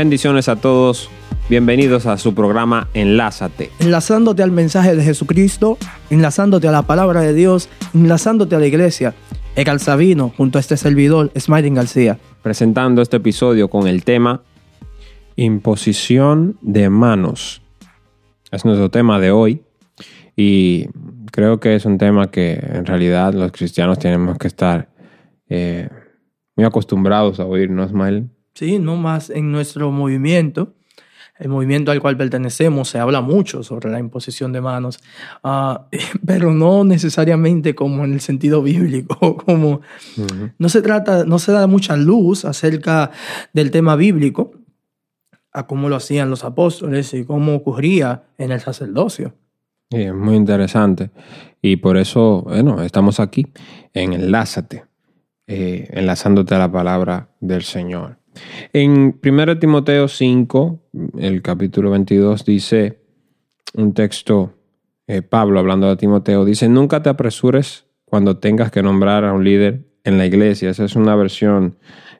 [0.00, 1.10] Bendiciones a todos.
[1.50, 3.70] Bienvenidos a su programa Enlázate.
[3.80, 5.76] Enlazándote al mensaje de Jesucristo,
[6.08, 9.12] enlazándote a la palabra de Dios, enlazándote a la iglesia.
[9.56, 12.18] Egal Sabino, junto a este servidor, Smiling García.
[12.40, 14.42] Presentando este episodio con el tema
[15.36, 17.60] Imposición de manos.
[18.50, 19.60] Es nuestro tema de hoy
[20.34, 20.86] y
[21.30, 24.88] creo que es un tema que en realidad los cristianos tenemos que estar
[25.50, 25.90] eh,
[26.56, 28.30] muy acostumbrados a oír, ¿no, Smile?
[28.60, 30.74] Sí, no más en nuestro movimiento
[31.38, 35.00] el movimiento al cual pertenecemos, se habla mucho sobre la imposición de manos,
[35.42, 35.78] uh,
[36.26, 39.80] pero no necesariamente como en el sentido bíblico, como
[40.58, 43.12] no se trata, no se da mucha luz acerca
[43.54, 44.52] del tema bíblico,
[45.52, 49.32] a cómo lo hacían los apóstoles y cómo ocurría en el sacerdocio.
[49.90, 51.10] Sí, es muy interesante.
[51.62, 53.46] Y por eso, bueno, estamos aquí
[53.94, 54.84] en Enlázate,
[55.46, 58.19] eh, enlazándote a la palabra del Señor.
[58.72, 60.78] En 1 Timoteo 5,
[61.18, 62.98] el capítulo 22, dice
[63.74, 64.52] un texto,
[65.06, 69.44] eh, Pablo hablando de Timoteo, dice, nunca te apresures cuando tengas que nombrar a un
[69.44, 70.70] líder en la iglesia.
[70.70, 71.76] Esa es una versión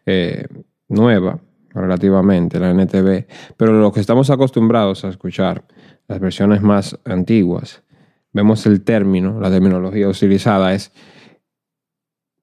[0.06, 0.46] eh,
[0.88, 1.41] nueva
[1.74, 3.26] relativamente, la NTV.
[3.56, 5.64] Pero lo que estamos acostumbrados a escuchar,
[6.08, 7.82] las versiones más antiguas,
[8.32, 10.92] vemos el término, la terminología utilizada es,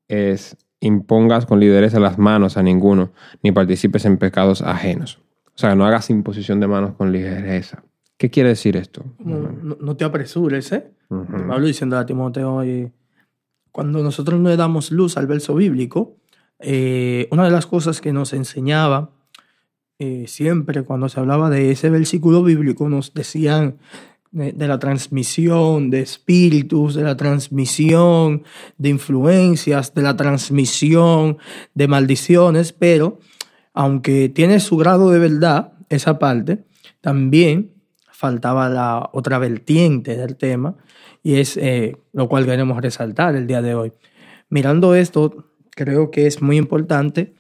[0.08, 3.11] es impongas con lideresa las manos a ninguno,
[3.44, 5.20] ni participes en pecados ajenos.
[5.56, 7.83] O sea, no hagas imposición de manos con ligereza.
[8.17, 9.05] ¿Qué quiere decir esto?
[9.20, 10.92] No, te apresures, ¿eh?
[11.09, 12.64] Pablo diciendo a Timoteo,
[13.72, 16.16] cuando nosotros no le damos luz al verso bíblico,
[16.59, 19.11] eh, una de las cosas que nos enseñaba
[20.00, 23.78] eh, siempre cuando se hablaba de ese versículo bíblico, nos decían
[24.31, 28.44] de, la transmisión de espíritus, de la transmisión
[28.78, 31.38] de influencias, de la transmisión
[31.73, 33.20] de maldiciones, pero
[33.73, 36.66] aunque tiene su grado de verdad esa parte,
[37.02, 37.73] también
[38.11, 40.76] faltaba la otra vertiente del tema
[41.21, 43.92] y es eh, lo cual queremos resaltar el día de hoy.
[44.49, 47.36] Mirando esto, creo que es muy importante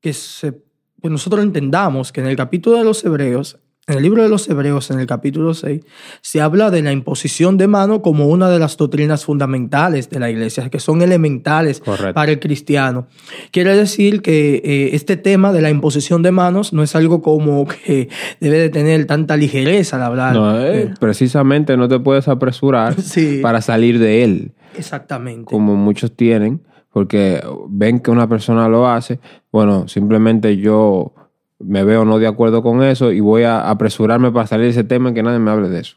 [0.00, 0.52] que se,
[1.00, 4.48] pues nosotros entendamos que en el capítulo de los Hebreos en el libro de los
[4.48, 5.80] Hebreos, en el capítulo 6,
[6.20, 10.30] se habla de la imposición de mano como una de las doctrinas fundamentales de la
[10.30, 11.82] iglesia, que son elementales
[12.14, 13.08] para el cristiano.
[13.50, 17.66] Quiere decir que eh, este tema de la imposición de manos no es algo como
[17.66, 20.34] que debe de tener tanta ligereza al hablar.
[20.34, 22.94] No, eh, precisamente no te puedes apresurar
[23.42, 24.52] para salir de él.
[24.76, 25.46] Exactamente.
[25.46, 29.18] Como muchos tienen, porque ven que una persona lo hace.
[29.50, 31.14] Bueno, simplemente yo
[31.62, 34.84] me veo no de acuerdo con eso y voy a apresurarme para salir de ese
[34.84, 35.96] tema y que nadie me hable de eso.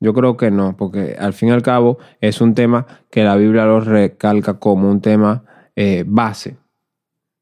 [0.00, 3.36] Yo creo que no, porque al fin y al cabo es un tema que la
[3.36, 5.44] Biblia lo recalca como un tema
[5.74, 6.56] eh, base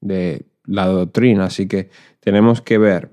[0.01, 3.11] de la doctrina, así que tenemos que ver.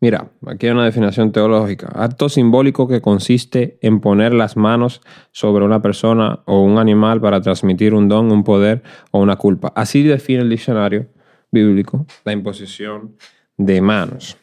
[0.00, 1.88] Mira, aquí hay una definición teológica.
[1.94, 5.00] Acto simbólico que consiste en poner las manos
[5.32, 9.72] sobre una persona o un animal para transmitir un don, un poder o una culpa.
[9.74, 11.06] Así define el diccionario
[11.64, 13.16] bíblico la imposición
[13.56, 14.36] de manos.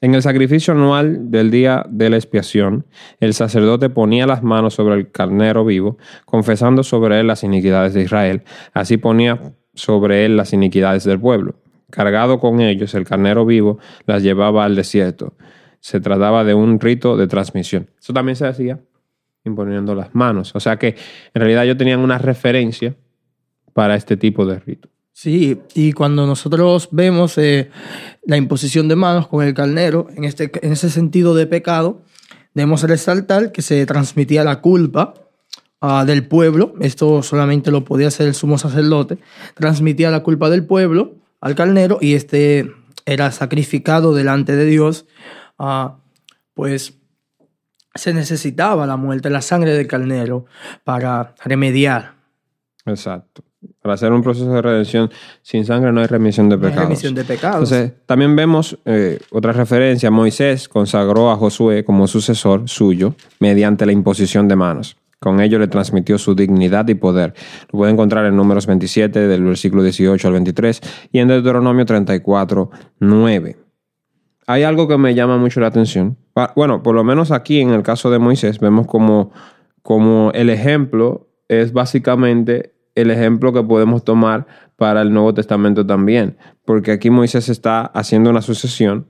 [0.00, 2.86] En el sacrificio anual del día de la expiación,
[3.20, 8.02] el sacerdote ponía las manos sobre el carnero vivo, confesando sobre él las iniquidades de
[8.02, 8.42] Israel.
[8.74, 11.54] Así ponía sobre él las iniquidades del pueblo.
[11.90, 15.34] Cargado con ellos, el carnero vivo las llevaba al desierto.
[15.78, 17.88] Se trataba de un rito de transmisión.
[18.00, 18.80] Eso también se hacía
[19.44, 20.52] imponiendo las manos.
[20.56, 22.96] O sea que en realidad ellos tenían una referencia
[23.72, 24.88] para este tipo de rito.
[25.22, 27.70] Sí, y cuando nosotros vemos eh,
[28.24, 32.02] la imposición de manos con el carnero, en, este, en ese sentido de pecado,
[32.54, 35.14] debemos resaltar que se transmitía la culpa
[35.80, 39.18] uh, del pueblo, esto solamente lo podía hacer el sumo sacerdote,
[39.54, 42.72] transmitía la culpa del pueblo al carnero y este
[43.06, 45.06] era sacrificado delante de Dios,
[45.60, 45.90] uh,
[46.52, 46.94] pues
[47.94, 50.46] se necesitaba la muerte, la sangre del carnero
[50.82, 52.16] para remediar.
[52.86, 53.44] Exacto.
[53.80, 55.10] Para hacer un proceso de redención
[55.42, 56.84] sin sangre no hay remisión de pecados.
[56.84, 57.72] remisión de pecados.
[57.72, 60.10] Entonces, también vemos eh, otra referencia.
[60.10, 64.96] Moisés consagró a Josué como sucesor suyo mediante la imposición de manos.
[65.22, 67.34] Con ello le transmitió su dignidad y poder.
[67.70, 70.80] Lo puede encontrar en Números 27, del versículo 18 al 23,
[71.12, 73.56] y en Deuteronomio 34, 9.
[74.48, 76.16] Hay algo que me llama mucho la atención.
[76.56, 79.30] Bueno, por lo menos aquí en el caso de Moisés, vemos como,
[79.82, 84.46] como el ejemplo es básicamente el ejemplo que podemos tomar
[84.76, 89.06] para el Nuevo Testamento también, porque aquí Moisés está haciendo una sucesión,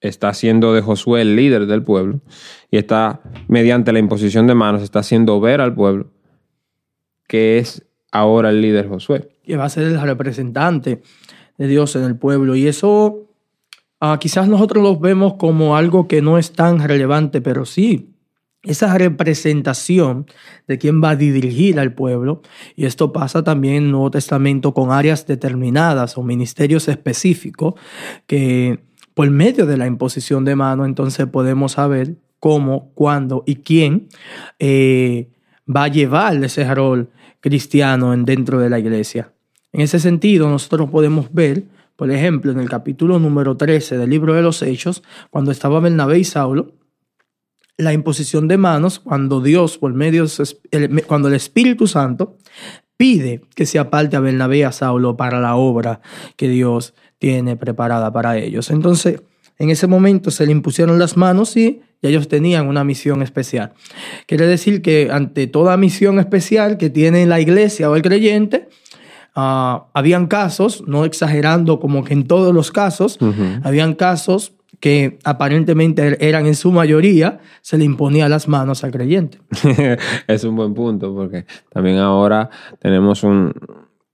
[0.00, 2.20] está haciendo de Josué el líder del pueblo
[2.70, 6.10] y está, mediante la imposición de manos, está haciendo ver al pueblo
[7.28, 9.28] que es ahora el líder Josué.
[9.44, 11.02] Que va a ser el representante
[11.58, 12.56] de Dios en el pueblo.
[12.56, 13.28] Y eso
[14.00, 18.16] ah, quizás nosotros lo vemos como algo que no es tan relevante, pero sí,
[18.68, 20.26] esa representación
[20.66, 22.42] de quién va a dirigir al pueblo,
[22.76, 27.74] y esto pasa también en el Nuevo Testamento con áreas determinadas o ministerios específicos,
[28.26, 28.80] que
[29.14, 34.08] por medio de la imposición de mano entonces podemos saber cómo, cuándo y quién
[34.58, 35.30] eh,
[35.68, 37.08] va a llevar ese rol
[37.40, 39.32] cristiano dentro de la iglesia.
[39.72, 41.64] En ese sentido, nosotros podemos ver,
[41.96, 46.18] por ejemplo, en el capítulo número 13 del libro de los Hechos, cuando estaba Bernabé
[46.18, 46.72] y Saulo,
[47.78, 50.26] la imposición de manos, cuando Dios, por medio,
[51.06, 52.36] cuando el Espíritu Santo
[52.96, 56.00] pide que se aparte a Bernabé y a Saulo para la obra
[56.36, 58.70] que Dios tiene preparada para ellos.
[58.70, 59.22] Entonces,
[59.58, 63.72] en ese momento se le impusieron las manos y ellos tenían una misión especial.
[64.26, 68.68] Quiere decir que ante toda misión especial que tiene la iglesia o el creyente,
[69.36, 73.18] uh, habían casos, no exagerando como que en todos los casos,
[73.62, 79.38] habían casos que aparentemente eran en su mayoría, se le imponía las manos al creyente.
[80.26, 83.52] es un buen punto, porque también ahora tenemos un,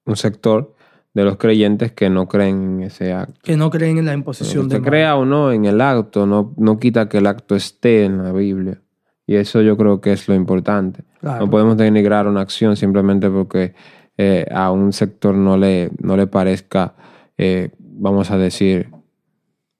[0.07, 0.75] un sector
[1.15, 3.41] de los creyentes que no creen en ese acto.
[3.43, 6.53] Que no creen en la imposición de Se crea o no en el acto, no,
[6.57, 8.81] no quita que el acto esté en la Biblia.
[9.27, 11.05] Y eso yo creo que es lo importante.
[11.23, 13.75] No podemos denigrar una acción simplemente porque
[14.19, 16.95] eh, a un sector no le, no le parezca,
[17.39, 18.91] eh, vamos a decir,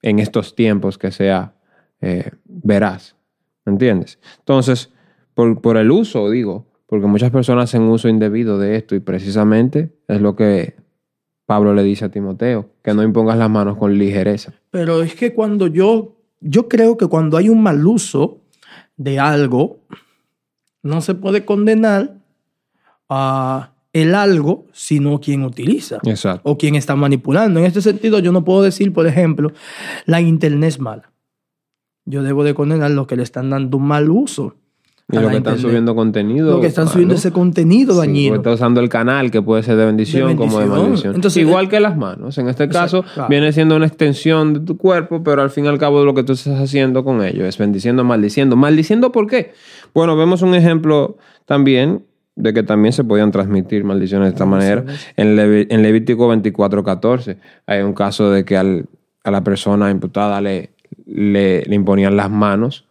[0.05, 1.55] en estos tiempos que sea
[1.99, 3.15] eh, veraz.
[3.65, 4.19] ¿Entiendes?
[4.37, 4.93] Entonces,
[5.33, 9.97] por, por el uso, digo, porque muchas personas hacen uso indebido de esto y precisamente
[10.07, 10.75] es lo que
[11.47, 14.53] Pablo le dice a Timoteo, que no impongas las manos con ligereza.
[14.69, 18.41] Pero es que cuando yo, yo creo que cuando hay un mal uso
[18.97, 19.79] de algo,
[20.83, 22.19] no se puede condenar
[23.09, 26.41] a el algo, sino quien utiliza Exacto.
[26.43, 27.61] o quien está manipulando.
[27.61, 29.53] En este sentido, yo no puedo decir, por ejemplo,
[30.05, 31.13] la internet es mala.
[32.03, 34.55] Yo debo de condenar los que le están dando un mal uso.
[35.09, 36.51] Y lo que están subiendo contenido.
[36.51, 38.35] Lo que están subiendo ese contenido dañino.
[38.35, 41.21] está usando el canal que puede ser de bendición, como de maldición.
[41.37, 42.37] Igual que las manos.
[42.37, 45.77] En este caso, viene siendo una extensión de tu cuerpo, pero al fin y al
[45.77, 48.57] cabo lo que tú estás haciendo con ello es bendiciendo, maldiciendo.
[48.57, 49.53] ¿Maldiciendo por qué?
[49.93, 51.15] Bueno, vemos un ejemplo
[51.45, 52.03] también
[52.35, 54.83] de que también se podían transmitir maldiciones de esta manera.
[55.15, 58.85] En, en Levítico 24, 14 hay un caso de que al,
[59.23, 60.71] a la persona imputada le,
[61.05, 62.85] le, le imponían las manos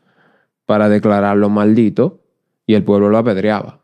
[0.66, 2.20] para declararlo maldito
[2.66, 3.80] y el pueblo lo apedreaba.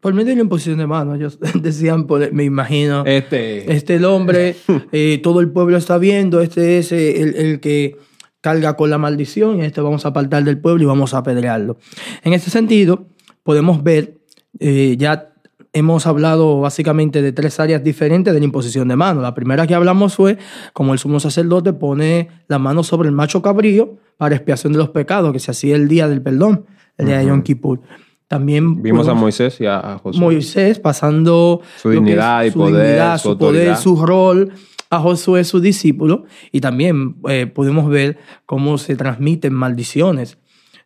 [0.00, 4.56] Por medio de la imposición de manos, ellos decían, me imagino, este, este el hombre,
[4.92, 7.96] eh, todo el pueblo está viendo, este es eh, el, que
[8.40, 11.76] carga con la maldición y este vamos a apartar del pueblo y vamos a apedrearlo.
[12.22, 13.08] En este sentido,
[13.42, 14.18] podemos ver,
[14.58, 15.30] eh, ya
[15.72, 19.22] hemos hablado básicamente de tres áreas diferentes de la imposición de manos.
[19.22, 20.38] La primera que hablamos fue
[20.72, 24.90] como el sumo sacerdote pone la mano sobre el macho cabrío para expiación de los
[24.90, 26.66] pecados, que se hacía el día del perdón,
[26.98, 27.80] el día de Yom Kippur.
[28.28, 30.20] También vimos a Moisés y a Josué.
[30.20, 34.52] Moisés pasando su dignidad y poder, su, poder, su rol
[34.88, 40.38] a Josué, su discípulo, y también eh, podemos ver cómo se transmiten maldiciones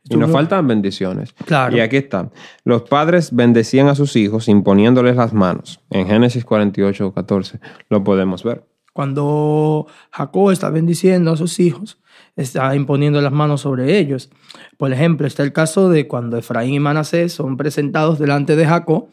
[0.09, 1.33] y nos faltan bendiciones.
[1.47, 1.77] Claro.
[1.77, 2.31] Y aquí está.
[2.65, 5.81] Los padres bendecían a sus hijos imponiéndoles las manos.
[5.91, 8.65] En Génesis 48, 14 lo podemos ver.
[8.93, 11.99] Cuando Jacob está bendiciendo a sus hijos,
[12.37, 14.31] está imponiendo las manos sobre ellos.
[14.77, 19.09] Por ejemplo, está el caso de cuando Efraín y Manasés son presentados delante de Jacob.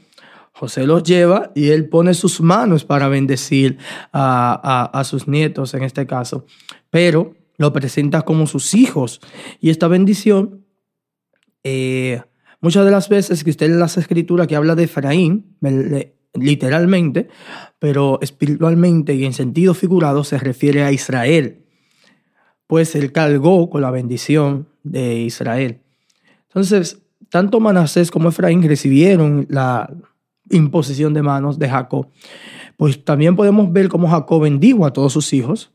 [0.51, 3.77] José los lleva y él pone sus manos para bendecir
[4.12, 6.45] a, a sus nietos en este caso.
[6.89, 9.21] Pero lo presenta como sus hijos.
[9.62, 10.61] Y esta bendición
[11.63, 12.22] eh,
[12.60, 15.58] muchas de las veces que usted en las escrituras que habla de Efraín,
[16.34, 17.27] literalmente,
[17.80, 21.65] pero espiritualmente y en sentido figurado se refiere a Israel,
[22.68, 25.82] pues él cargó con la bendición de Israel.
[26.48, 29.94] Entonces, tanto Manasés como Efraín recibieron la
[30.50, 32.10] imposición de manos de Jacob.
[32.77, 35.72] Pues también podemos ver cómo Jacob bendijo a todos sus hijos.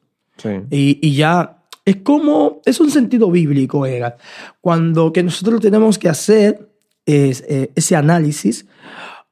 [0.70, 1.55] Y, y, ya
[1.86, 4.18] es como, es un sentido bíblico, Edgar.
[4.60, 6.68] Cuando que nosotros tenemos que hacer
[7.06, 8.66] eh, ese análisis,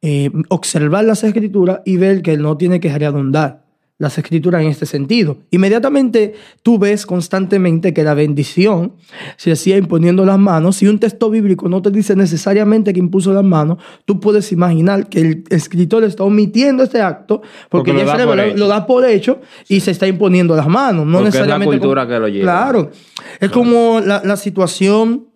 [0.00, 3.63] eh, observar las escrituras y ver que no tiene que redundar
[3.96, 5.38] las escrituras en este sentido.
[5.50, 8.94] Inmediatamente tú ves constantemente que la bendición
[9.36, 10.76] se hacía imponiendo las manos.
[10.76, 15.08] Si un texto bíblico no te dice necesariamente que impuso las manos, tú puedes imaginar
[15.08, 18.16] que el escritor está omitiendo este acto porque, ya
[18.56, 21.06] lo, da por hecho y se está imponiendo las manos.
[21.06, 22.44] No necesariamente es la cultura que lo lleva.
[22.44, 22.90] Claro.
[23.38, 25.28] Es como la, la situación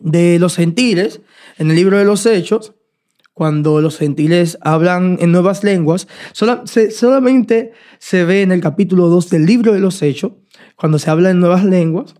[0.00, 1.20] de los gentiles
[1.58, 2.74] en el libro de los Hechos,
[3.36, 9.44] cuando los gentiles hablan en nuevas lenguas, solamente se ve en el capítulo 2 del
[9.44, 10.32] libro de los Hechos,
[10.74, 12.14] cuando se habla en nuevas lenguas,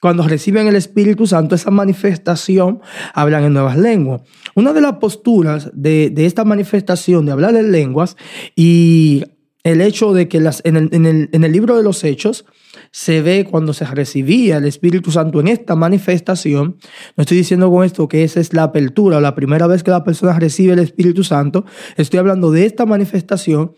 [0.00, 2.80] cuando reciben el Espíritu Santo, esa manifestación,
[3.12, 4.22] hablan en nuevas lenguas.
[4.54, 8.16] Una de las posturas de, esta manifestación de hablar en lenguas
[8.56, 9.24] y
[9.64, 12.44] el hecho de que las, en, el, en el libro de los Hechos,
[12.90, 16.76] se ve cuando se recibía el Espíritu Santo en esta manifestación.
[17.16, 19.90] No estoy diciendo con esto que esa es la apertura o la primera vez que
[19.90, 21.64] la persona recibe el Espíritu Santo.
[21.96, 23.74] Estoy hablando de esta manifestación.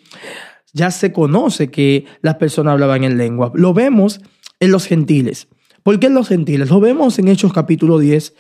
[0.73, 3.53] Ya se conoce que las personas hablaban en lengua.
[3.55, 4.21] Lo vemos
[4.61, 5.49] en los gentiles.
[5.85, 6.71] ¿Por qué en los gentiles?
[6.71, 8.35] Lo vemos en Hechos capítulo 10,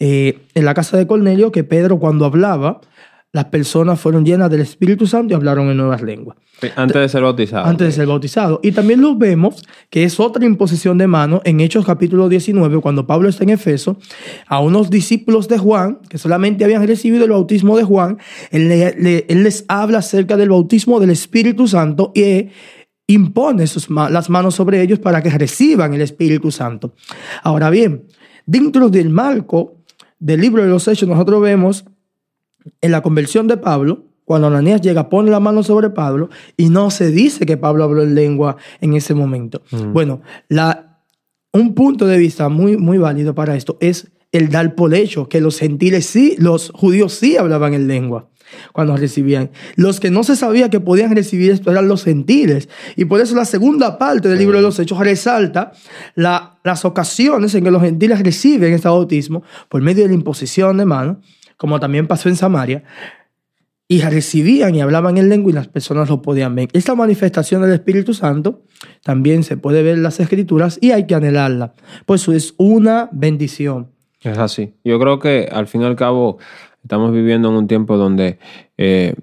[0.00, 2.80] eh, en la casa de Cornelio, que Pedro cuando hablaba,
[3.32, 6.36] las personas fueron llenas del Espíritu Santo y hablaron en nuevas lenguas.
[6.74, 7.64] Antes de ser bautizado.
[7.64, 8.60] Antes de ser bautizado.
[8.62, 13.06] Y también lo vemos que es otra imposición de mano en Hechos capítulo 19, cuando
[13.06, 13.98] Pablo está en Efeso,
[14.48, 18.18] a unos discípulos de Juan, que solamente habían recibido el bautismo de Juan,
[18.50, 18.68] él,
[19.28, 22.48] les habla acerca del bautismo del Espíritu Santo y
[23.06, 26.94] impone sus, las manos sobre ellos para que reciban el Espíritu Santo.
[27.44, 28.06] Ahora bien,
[28.44, 29.76] dentro del marco
[30.18, 31.84] del libro de los Hechos, nosotros vemos
[32.80, 36.90] en la conversión de Pablo, cuando Ananías llega, pone la mano sobre Pablo y no
[36.90, 39.62] se dice que Pablo habló en lengua en ese momento.
[39.72, 39.92] Mm.
[39.92, 41.00] Bueno, la,
[41.52, 45.40] un punto de vista muy, muy válido para esto es el dar por hecho que
[45.40, 48.28] los gentiles sí, los judíos sí hablaban en lengua
[48.72, 49.50] cuando recibían.
[49.76, 52.68] Los que no se sabía que podían recibir esto eran los gentiles.
[52.96, 55.72] Y por eso la segunda parte del libro de los Hechos resalta
[56.14, 60.84] las ocasiones en que los gentiles reciben este bautismo por medio de la imposición de
[60.84, 61.20] mano
[61.60, 62.84] como también pasó en Samaria,
[63.86, 66.70] y recibían y hablaban en lengua y las personas lo podían ver.
[66.72, 68.62] Esta manifestación del Espíritu Santo
[69.02, 71.74] también se puede ver en las Escrituras y hay que anhelarla,
[72.06, 73.90] pues es una bendición.
[74.22, 74.72] Es así.
[74.84, 76.38] Yo creo que al fin y al cabo
[76.82, 78.38] estamos viviendo en un tiempo donde
[78.78, 79.14] eh,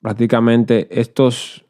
[0.00, 1.66] prácticamente estos,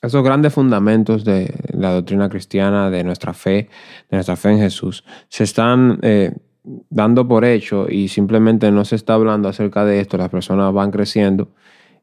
[0.00, 3.68] estos grandes fundamentos de la doctrina cristiana, de nuestra fe,
[4.10, 6.00] de nuestra fe en Jesús, se están...
[6.02, 6.32] Eh,
[6.64, 10.90] dando por hecho y simplemente no se está hablando acerca de esto, las personas van
[10.90, 11.48] creciendo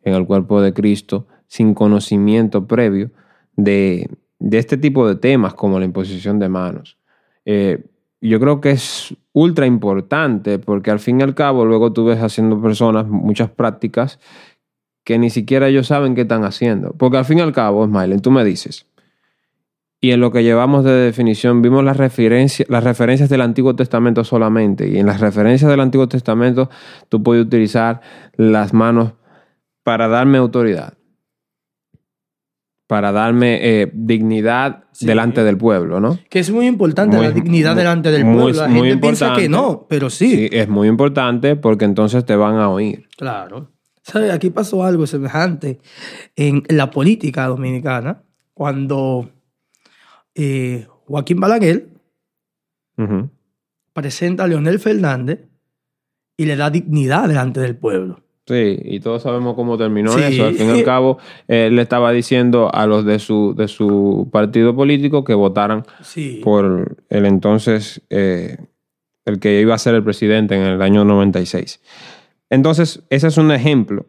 [0.04, 3.12] en el cuerpo de Cristo sin conocimiento previo
[3.56, 6.98] de, este tipo de temas como la imposición de manos.
[7.46, 7.86] Eh,
[8.22, 12.20] yo creo que es ultra importante porque al fin y al cabo luego tú ves
[12.22, 14.20] haciendo personas muchas prácticas
[15.04, 16.94] que ni siquiera ellos saben qué están haciendo.
[16.94, 18.86] Porque al fin y al cabo, Smiley, tú me dices,
[20.02, 24.24] y en lo que llevamos de definición vimos las, referencias, las referencias del Antiguo Testamento
[24.24, 24.88] solamente.
[24.88, 26.70] Y en las referencias del Antiguo Testamento
[27.10, 28.00] tú puedes utilizar
[28.38, 29.14] las manos
[29.84, 30.94] para darme autoridad,
[32.88, 36.18] para darme eh, dignidad delante del pueblo, ¿no?
[36.30, 38.54] Que es muy importante la dignidad delante del pueblo.
[38.54, 40.30] La gente piensa que no, pero sí.
[40.30, 43.08] Sí, es muy importante porque entonces te van a oír.
[43.18, 43.72] Claro.
[44.02, 44.32] ¿Sabes?
[44.32, 45.82] Aquí pasó algo semejante
[46.38, 49.30] en la política dominicana cuando
[50.42, 51.90] eh, Joaquín Balaguer
[53.94, 55.50] presenta a Leonel Fernández
[56.38, 58.22] y le da dignidad delante del pueblo.
[58.48, 60.46] Sí, y todos sabemos cómo terminó eso.
[60.46, 64.30] Al fin y al cabo, él le estaba diciendo a los de su, de su
[64.32, 65.86] partido político que votaran
[66.44, 68.58] por el entonces, eh,
[69.26, 71.82] el que iba a ser el presidente en el año 96.
[72.50, 74.08] Entonces, ese es un ejemplo.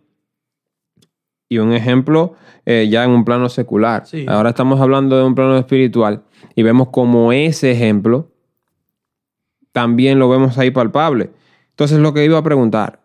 [1.51, 4.05] Y un ejemplo eh, ya en un plano secular.
[4.29, 6.23] Ahora estamos hablando de un plano espiritual
[6.55, 8.31] y vemos como ese ejemplo
[9.73, 11.31] también lo vemos ahí palpable.
[11.71, 13.01] Entonces lo que iba a preguntar,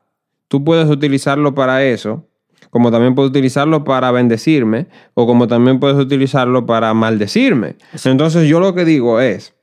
[0.47, 2.27] tú puedes utilizarlo para eso,
[2.69, 7.77] como también puedes utilizarlo para bendecirme o como también puedes utilizarlo para maldecirme.
[8.03, 9.55] Entonces yo lo que digo es,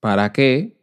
[0.00, 0.73] ¿para qué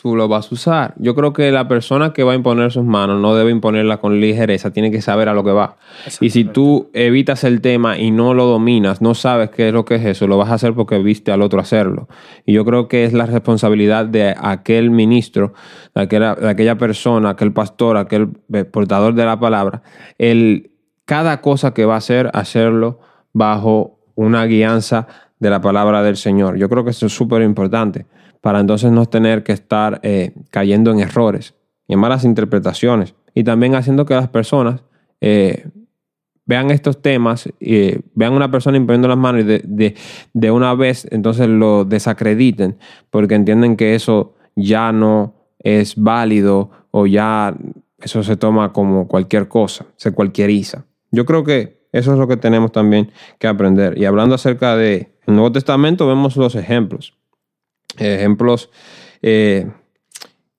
[0.00, 0.94] tú lo vas a usar.
[0.98, 4.20] Yo creo que la persona que va a imponer sus manos no debe imponerla con
[4.20, 5.76] ligereza, tiene que saber a lo que va.
[6.20, 9.84] Y si tú evitas el tema y no lo dominas, no sabes qué es lo
[9.84, 12.08] que es eso, lo vas a hacer porque viste al otro hacerlo.
[12.46, 15.52] Y yo creo que es la responsabilidad de aquel ministro,
[15.96, 18.28] de aquella, de aquella persona, aquel pastor, aquel
[18.70, 19.82] portador de la palabra,
[20.18, 20.70] el
[21.06, 23.00] cada cosa que va a hacer, hacerlo
[23.32, 25.08] bajo una guianza
[25.40, 26.56] de la palabra del Señor.
[26.56, 28.06] Yo creo que eso es súper importante
[28.48, 31.54] para entonces no tener que estar eh, cayendo en errores
[31.86, 33.14] y en malas interpretaciones.
[33.34, 34.84] Y también haciendo que las personas
[35.20, 35.68] eh,
[36.46, 39.94] vean estos temas, y vean una persona imponiendo las manos y de,
[40.32, 42.78] de, una vez entonces lo desacrediten
[43.10, 47.54] porque entienden que eso ya no es válido o ya
[47.98, 50.86] eso se toma como cualquier cosa, se cualquieriza.
[51.10, 53.98] Yo creo que eso es lo que tenemos también que aprender.
[53.98, 57.17] Y hablando acerca del Nuevo Testamento, vemos los ejemplos
[57.98, 58.70] ejemplos
[59.22, 59.70] eh,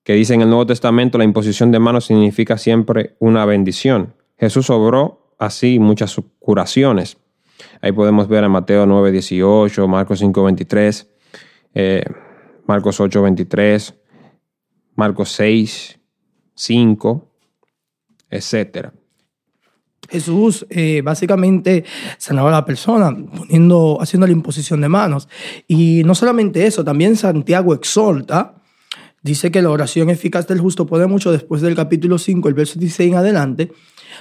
[0.02, 4.14] que dice en el Nuevo Testamento la imposición de manos significa siempre una bendición.
[4.38, 7.18] Jesús obró así muchas curaciones.
[7.82, 11.10] Ahí podemos ver en Mateo 9, 18, Marcos 5, 23,
[11.74, 12.04] eh,
[12.66, 13.94] Marcos 8, 23,
[14.94, 15.98] Marcos 6,
[16.54, 17.34] 5,
[18.30, 18.92] etcétera.
[20.10, 21.84] Jesús eh, básicamente
[22.18, 23.16] sanaba a la persona
[24.00, 25.28] haciendo la imposición de manos.
[25.68, 28.54] Y no solamente eso, también Santiago exhorta,
[29.22, 32.78] dice que la oración eficaz del justo puede mucho después del capítulo 5, el verso
[32.78, 33.72] 16 en adelante,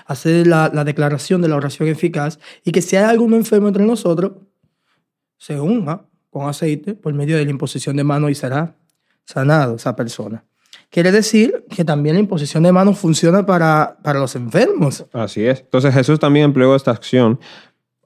[0.05, 3.85] hacer la, la declaración de la oración eficaz y que si hay alguno enfermo entre
[3.85, 4.33] nosotros,
[5.37, 8.75] se unja con aceite por medio de la imposición de manos y será
[9.25, 10.43] sanado esa persona.
[10.89, 15.05] Quiere decir que también la imposición de manos funciona para, los enfermos.
[15.13, 15.59] Así es.
[15.59, 17.39] Entonces Jesús también empleó esta acción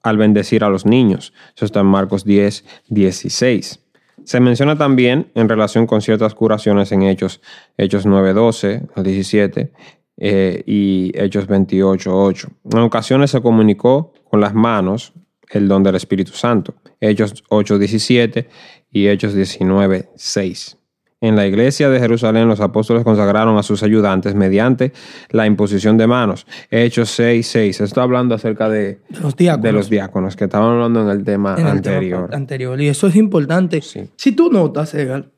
[0.02, 1.34] al bendecir a los niños.
[1.56, 3.80] Eso está en Marcos 10, 16.
[4.26, 7.42] Se menciona también en relación con ciertas curaciones en Hechos,
[7.78, 9.72] Hechos 9, 12 al 17
[10.18, 12.48] eh, y Hechos 28, 8.
[12.74, 15.14] En ocasiones se comunicó con las manos
[15.50, 16.76] el don del Espíritu Santo.
[17.00, 18.50] Hechos 8, 17
[18.92, 20.78] y Hechos 19, 6.
[21.24, 24.92] En la iglesia de Jerusalén los apóstoles consagraron a sus ayudantes mediante
[25.30, 26.46] la imposición de manos.
[26.70, 27.80] Hechos 6, 6.
[27.80, 29.64] Estoy hablando acerca de, los diáconos.
[29.64, 32.26] de los diáconos, que estaban hablando en el tema En el anterior.
[32.26, 32.82] tema anterior.
[32.82, 33.82] Y eso es importante.
[33.82, 34.02] Sí.
[34.18, 35.32] Si tú notas, Egal,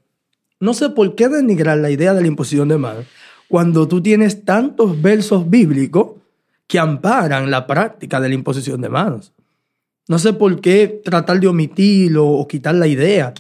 [0.59, 3.05] no sé por qué denigrar la idea de la imposición de manos
[3.47, 6.13] cuando tú tienes tantos versos bíblicos
[6.65, 9.33] que amparan la práctica de la imposición de manos.
[10.07, 13.35] No sé por qué tratar de omitirlo o quitar la idea.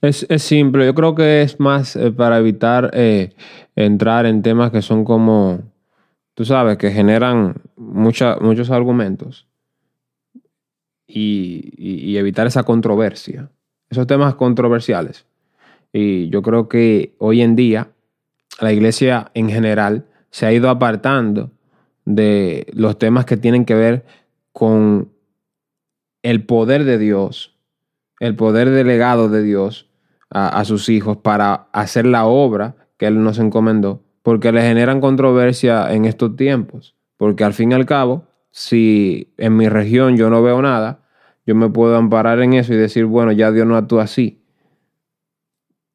[0.00, 3.32] Es, es simple, yo creo que es más eh, para evitar eh,
[3.74, 5.60] entrar en temas que son como,
[6.34, 9.48] tú sabes, que generan muchos argumentos
[11.06, 13.50] y- y evitar esa controversia,
[13.90, 15.26] esos temas controversiales.
[15.92, 17.90] Y yo creo que hoy en día
[18.60, 21.52] la iglesia en general se ha ido apartando
[22.04, 24.04] de los temas que tienen que ver
[24.52, 25.10] con
[26.22, 27.56] el poder de Dios,
[28.20, 29.87] el poder delegado de Dios
[30.30, 35.92] a, sus hijos para hacer la obra que Él nos encomendó, porque le generan controversia
[35.92, 36.94] en estos tiempos.
[37.16, 41.00] Porque al fin y al cabo, si en mi región yo no veo nada,
[41.46, 44.42] yo me puedo amparar en eso y decir, bueno, ya Dios no actúa así.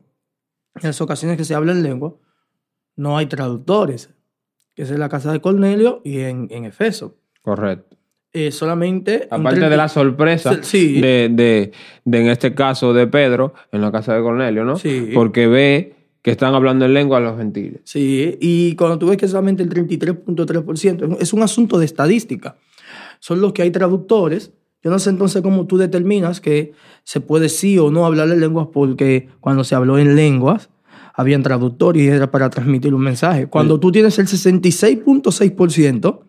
[0.76, 2.16] en las ocasiones que se habla en lengua,
[2.96, 4.12] no hay traductores,
[4.76, 7.18] que es en la casa de Cornelio y en, en Efeso.
[7.42, 7.98] Correcto.
[8.32, 9.28] Eh, solamente...
[9.30, 11.02] Aparte de 30 la sorpresa Sí.
[11.02, 11.72] de, de-
[12.06, 14.76] de, en este caso, de Pedro en la casa de Cornelio, ¿no?
[14.78, 15.10] Sí.
[15.14, 17.82] Porque ve que están hablando en lengua los gentiles.
[17.84, 22.56] Sí, y cuando tú ves que solamente el 33.3% es un asunto de estadística.
[23.20, 24.52] Son los que hay traductores.
[24.84, 28.42] Yo no sé entonces cómo tú determinas que se puede sí o no hablar en
[28.42, 30.70] lenguas porque cuando se habló en lenguas
[31.14, 33.48] habían traductores y era para transmitir un mensaje.
[33.48, 36.20] Cuando tú tienes el 66.6%,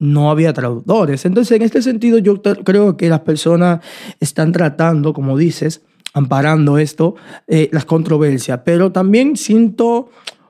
[0.00, 1.24] no había traductores.
[1.26, 3.84] Entonces, en este sentido, yo creo que las personas
[4.18, 5.82] están tratando, como dices,
[6.14, 10.08] amparando esto, eh, las controversias, pero también siento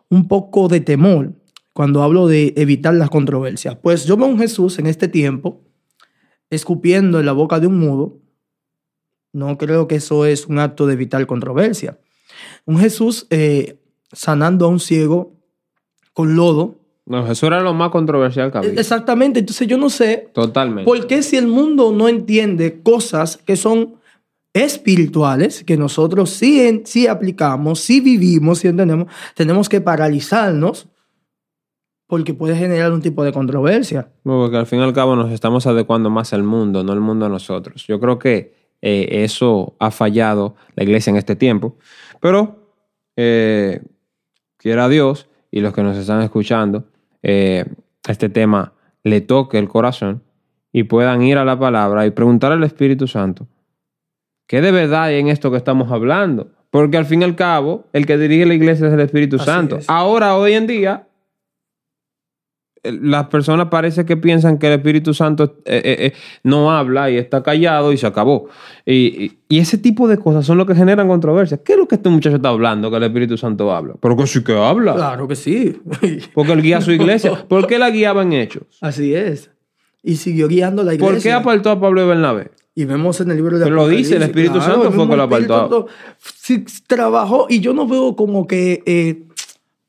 [0.08, 1.32] un poco de temor
[1.72, 3.76] cuando hablo de evitar las controversias.
[3.76, 5.60] Pues yo veo a un Jesús en este tiempo
[6.50, 8.18] escupiendo en la boca de un mudo.
[9.32, 11.98] No creo que eso es un acto de evitar controversia.
[12.64, 13.78] Un Jesús eh,
[14.12, 15.32] sanando a un ciego
[16.12, 16.78] con lodo.
[17.06, 18.72] No, Jesús era lo más controversial que había.
[18.72, 20.84] Exactamente, entonces yo no sé Totalmente.
[20.84, 24.00] ¿Por qué si el mundo no entiende cosas que son
[24.52, 30.88] espirituales, que nosotros sí, sí aplicamos, sí vivimos, sí entendemos, tenemos que paralizarnos
[32.10, 34.08] porque puede generar un tipo de controversia?
[34.24, 37.26] Porque al fin y al cabo nos estamos adecuando más al mundo, no el mundo
[37.26, 37.86] a nosotros.
[37.86, 41.76] Yo creo que eh, eso ha fallado la iglesia en este tiempo.
[42.20, 42.74] Pero
[43.14, 43.80] eh,
[44.56, 46.84] quiera Dios y los que nos están escuchando,
[47.22, 47.64] eh,
[48.08, 48.72] este tema
[49.04, 50.24] le toque el corazón
[50.72, 53.46] y puedan ir a la palabra y preguntar al Espíritu Santo,
[54.48, 56.50] ¿qué de verdad hay en esto que estamos hablando?
[56.70, 59.44] Porque al fin y al cabo, el que dirige la iglesia es el Espíritu Así
[59.44, 59.76] Santo.
[59.76, 59.88] es.
[59.88, 61.06] Ahora, hoy en día,
[62.82, 66.12] las personas parece que piensan que el Espíritu Santo eh, eh, eh,
[66.44, 68.48] no habla y está callado y se acabó.
[68.86, 71.58] Y, ese tipo de cosas son lo que generan controversia.
[71.58, 73.94] ¿Qué es lo que este muchacho está hablando que el Espíritu Santo habla?
[74.00, 74.94] Pero que sí que habla.
[74.94, 75.76] Claro que sí.
[76.34, 77.44] Porque él guía a su iglesia.
[77.48, 78.62] ¿Por qué la guiaba en hechos?
[78.80, 79.50] Así es.
[80.02, 81.14] Y siguió guiando la iglesia.
[81.14, 82.52] ¿Por qué apartó a Pablo y Bernabé?
[82.74, 85.22] Y vemos en el libro de Pero lo dice, el Espíritu Santo fue que lo
[85.24, 85.58] apartó.
[85.58, 85.86] Santo
[86.18, 89.24] sí, trabajó y yo no veo como que, eh,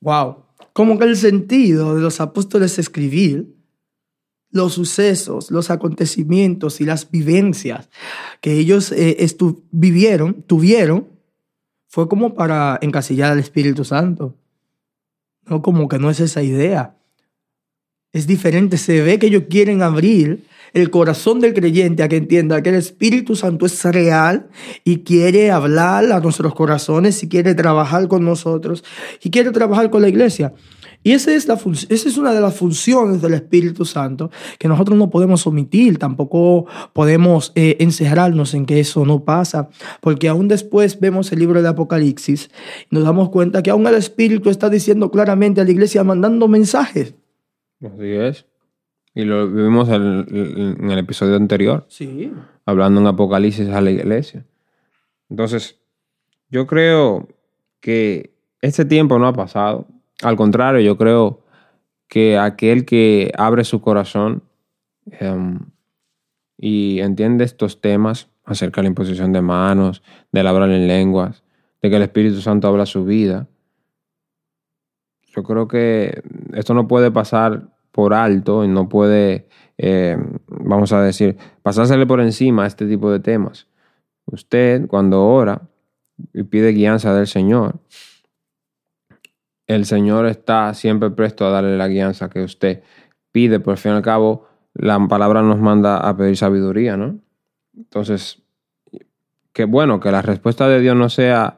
[0.01, 0.40] wow,
[0.73, 3.55] como que el sentido de los apóstoles escribir
[4.51, 7.89] los sucesos, los acontecimientos y las vivencias
[8.41, 9.17] que ellos eh,
[9.71, 11.07] vivieron, tuvieron,
[11.87, 14.37] fue como para encasillar al Espíritu Santo.
[15.45, 16.97] No, como que no es esa idea.
[18.13, 22.61] Es diferente, se ve que ellos quieren abrir el corazón del creyente a que entienda
[22.61, 24.49] que el Espíritu Santo es real
[24.83, 28.83] y quiere hablar a nuestros corazones y quiere trabajar con nosotros
[29.21, 30.53] y quiere trabajar con la iglesia.
[31.03, 34.29] Y esa es, la esa es una de las funciones del Espíritu Santo
[34.59, 40.27] que nosotros no podemos omitir, tampoco podemos eh, encerrarnos en que eso no pasa, porque
[40.27, 42.51] aún después vemos el libro de Apocalipsis
[42.91, 46.47] y nos damos cuenta que aún el Espíritu está diciendo claramente a la iglesia, mandando
[46.47, 47.15] mensajes.
[47.81, 48.45] Así es.
[49.13, 50.25] Y lo vimos en,
[50.79, 52.31] en el episodio anterior, Sí.
[52.65, 54.45] hablando en Apocalipsis a la iglesia.
[55.29, 55.79] Entonces,
[56.49, 57.27] yo creo
[57.81, 59.87] que este tiempo no ha pasado.
[60.21, 61.41] Al contrario, yo creo
[62.07, 64.43] que aquel que abre su corazón
[65.05, 65.59] em,
[66.57, 71.43] y entiende estos temas acerca de la imposición de manos, del hablar en lenguas,
[71.81, 73.47] de que el Espíritu Santo habla su vida,
[75.33, 76.21] yo creo que
[76.53, 82.21] esto no puede pasar por alto y no puede, eh, vamos a decir, pasársele por
[82.21, 83.67] encima a este tipo de temas.
[84.25, 85.61] Usted, cuando ora
[86.33, 87.79] y pide guianza del Señor,
[89.67, 92.83] el Señor está siempre presto a darle la guianza que usted
[93.31, 97.19] pide, por fin y al cabo, la palabra nos manda a pedir sabiduría, ¿no?
[97.75, 98.41] Entonces,
[99.53, 101.57] que bueno, que la respuesta de Dios no sea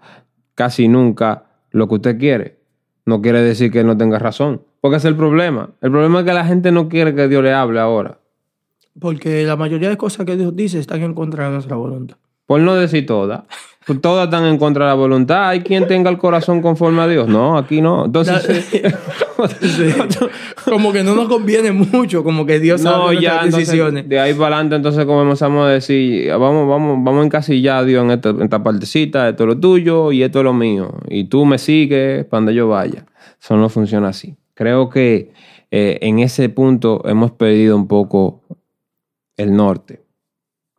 [0.55, 2.59] casi nunca lo que usted quiere,
[3.05, 5.69] no quiere decir que no tenga razón, porque ese es el problema.
[5.79, 8.17] El problema es que la gente no quiere que Dios le hable ahora,
[8.99, 12.17] Porque la mayoría de cosas que Dios dice están en contra de nuestra voluntad.
[12.45, 13.43] por no decir todas.
[13.85, 15.47] Pues Todas están en contra de la voluntad.
[15.47, 17.29] Hay quien tenga el corazón conforme a Dios.
[17.29, 18.05] No, aquí no.
[18.05, 18.69] Entonces,
[19.61, 19.89] Sí.
[20.65, 24.09] Como que no nos conviene mucho, como que Dios no, sabe ya, nuestras entonces, decisiones.
[24.09, 28.03] de ahí para adelante, entonces comenzamos a decir, vamos, vamos, vamos a encasillar a Dios
[28.03, 30.93] en esta, en esta partecita, esto es lo tuyo y esto es lo mío.
[31.07, 33.05] Y tú me sigues para donde yo vaya.
[33.41, 34.35] Eso no funciona así.
[34.53, 35.33] Creo que
[35.71, 38.43] eh, en ese punto hemos perdido un poco
[39.37, 40.03] el norte,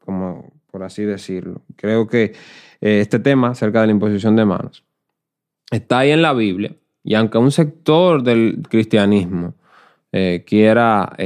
[0.04, 1.62] como por así decirlo.
[1.76, 2.32] Creo que
[2.80, 4.84] eh, este tema acerca de la imposición de manos
[5.70, 9.54] está ahí en la Biblia y aunque un sector del cristianismo
[10.12, 11.16] eh, quiera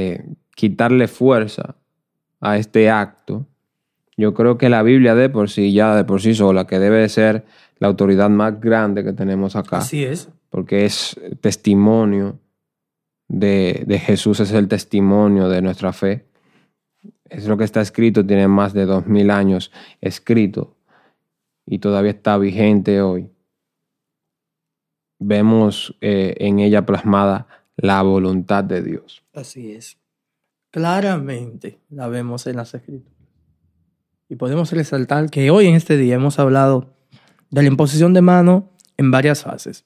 [0.55, 1.75] quitarle fuerza
[2.41, 3.45] a este acto,
[4.17, 6.97] yo creo que la Biblia de por sí, ya de por sí sola, que debe
[6.97, 7.45] de ser
[7.77, 10.29] la autoridad más grande que tenemos acá, Así es.
[10.49, 12.39] Porque es testimonio
[13.27, 16.25] de, de Jesús, es el testimonio de nuestra fe.
[17.25, 20.75] Es lo que está escrito, tiene más de dos mil años escrito
[21.71, 23.29] y todavía está vigente hoy.
[25.19, 29.23] Vemos eh, en ella plasmada la voluntad de Dios.
[29.33, 29.99] Así es.
[30.71, 33.13] Claramente la vemos en las escrituras.
[34.29, 36.95] Y podemos resaltar que hoy en este día hemos hablado
[37.51, 39.85] de la imposición de mano en varias fases.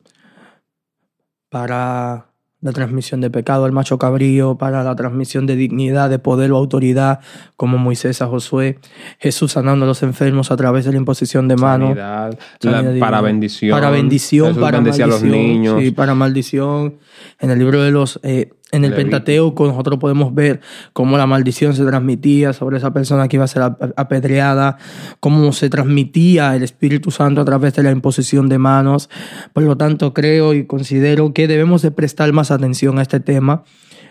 [1.53, 2.25] Para
[2.61, 6.57] la transmisión de pecado al macho cabrío, para la transmisión de dignidad, de poder o
[6.57, 7.19] autoridad,
[7.57, 8.79] como Moisés a Josué,
[9.19, 11.89] Jesús sanando a los enfermos a través de la imposición de mano.
[11.89, 13.05] Sanidad, Sanidad la- divina.
[13.05, 13.71] para bendición.
[13.71, 15.09] Para bendición, Jesús para maldición.
[15.09, 15.79] a los niños.
[15.79, 16.95] Sí, para maldición.
[17.39, 18.19] En el libro de los.
[18.23, 19.11] eh, en el Levítico.
[19.11, 20.59] Pentateuco, nosotros podemos ver
[20.91, 24.77] cómo la maldición se transmitía sobre esa persona que iba a ser ap- apedreada,
[25.21, 29.09] cómo se transmitía el Espíritu Santo a través de la imposición de manos.
[29.53, 33.63] Por lo tanto, creo y considero que debemos de prestar más atención a este tema,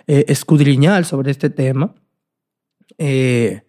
[0.07, 1.95] eh, escudriñar sobre este tema.
[2.99, 3.63] Eh,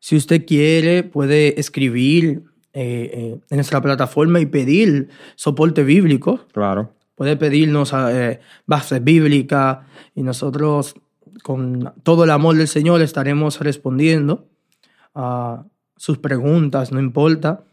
[0.00, 2.42] si usted quiere, puede escribir
[2.72, 6.46] eh, en nuestra plataforma y pedir soporte bíblico.
[6.52, 6.92] Claro.
[7.20, 9.80] Puede pedirnos eh, bases bíblicas
[10.14, 10.94] y nosotros,
[11.42, 14.48] con todo el amor del Señor, estaremos respondiendo
[15.14, 15.66] a
[15.98, 17.64] sus preguntas, no importa.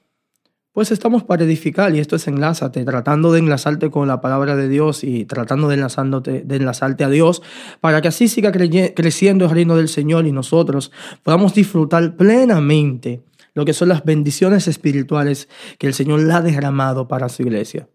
[0.74, 4.68] pues estamos para edificar y esto es enlázate, tratando de enlazarte con la palabra de
[4.68, 7.42] Dios y tratando de, enlazándote, de enlazarte a Dios
[7.80, 10.92] para que así siga creciendo el reino del Señor y nosotros
[11.24, 15.48] podamos disfrutar plenamente lo que son las bendiciones espirituales
[15.80, 17.88] que el Señor le ha derramado para su iglesia.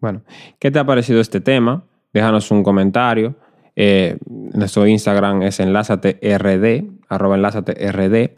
[0.00, 0.22] Bueno,
[0.58, 1.84] ¿qué te ha parecido este tema?
[2.12, 3.36] Déjanos un comentario.
[3.76, 8.30] Eh, nuestro Instagram es enlázate.rd, arroba enlázate.rd.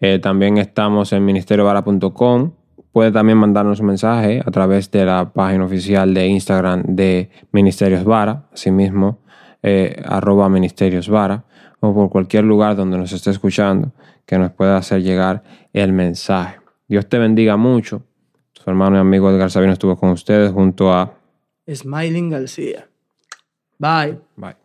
[0.00, 2.52] Eh, también estamos en ministeriovara.com
[2.92, 8.02] Puede también mandarnos un mensaje a través de la página oficial de Instagram de Ministerios
[8.02, 9.20] Vara, asimismo,
[9.62, 11.44] eh, arroba Ministerios Vara,
[11.78, 13.92] o por cualquier lugar donde nos esté escuchando
[14.26, 16.58] que nos pueda hacer llegar el mensaje.
[16.88, 18.02] Dios te bendiga mucho.
[18.62, 21.14] Su hermano y amigo Edgar Sabino estuvo con ustedes junto a
[21.66, 22.88] Smiling García.
[23.78, 24.20] Bye.
[24.36, 24.59] Bye.